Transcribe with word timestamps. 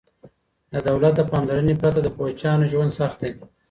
د 0.71 0.73
دولت 0.87 1.13
د 1.17 1.21
پاملرنې 1.31 1.75
پرته 1.81 1.99
د 2.03 2.07
کوچیانو 2.17 2.69
ژوند 2.71 2.91
سخت 2.99 3.17
دی. 3.23 3.31